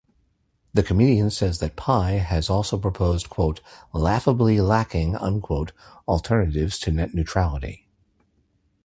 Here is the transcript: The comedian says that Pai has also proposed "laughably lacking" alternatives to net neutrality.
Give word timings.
The 0.73 0.81
comedian 0.81 1.29
says 1.29 1.59
that 1.59 1.75
Pai 1.75 2.17
has 2.17 2.49
also 2.49 2.75
proposed 2.79 3.27
"laughably 3.93 4.59
lacking" 4.59 5.15
alternatives 5.15 6.79
to 6.79 6.91
net 6.91 7.13
neutrality. 7.13 7.87